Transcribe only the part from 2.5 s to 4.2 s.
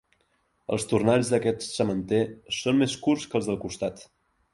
són més curts que els del costat.